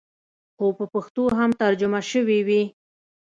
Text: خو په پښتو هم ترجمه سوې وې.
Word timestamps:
خو 0.55 0.65
په 0.77 0.85
پښتو 0.93 1.23
هم 1.39 1.51
ترجمه 1.61 1.99
سوې 2.11 2.39
وې. 2.47 2.63